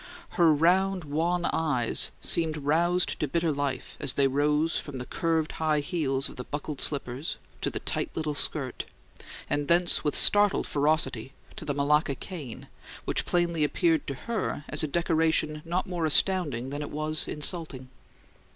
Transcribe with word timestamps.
Her 0.29 0.51
round, 0.51 1.03
wan 1.03 1.45
eyes 1.53 2.11
seemed 2.21 2.57
roused 2.57 3.19
to 3.19 3.27
bitter 3.27 3.51
life 3.51 3.97
as 3.99 4.13
they 4.13 4.27
rose 4.27 4.79
from 4.79 4.97
the 4.97 5.05
curved 5.05 5.51
high 5.51 5.81
heels 5.81 6.27
of 6.27 6.37
the 6.37 6.43
buckled 6.43 6.81
slippers 6.81 7.37
to 7.61 7.69
the 7.69 7.81
tight 7.81 8.09
little 8.17 8.33
skirt, 8.33 8.85
and 9.47 9.67
thence 9.67 10.03
with 10.03 10.15
startled 10.15 10.65
ferocity 10.65 11.33
to 11.55 11.65
the 11.65 11.75
Malacca 11.75 12.15
cane, 12.15 12.67
which 13.05 13.27
plainly 13.27 13.63
appeared 13.63 14.07
to 14.07 14.15
her 14.15 14.63
as 14.69 14.81
a 14.83 14.87
decoration 14.87 15.61
not 15.65 15.85
more 15.85 16.07
astounding 16.07 16.71
than 16.71 16.81
it 16.81 16.89
was 16.89 17.27
insulting. 17.27 17.89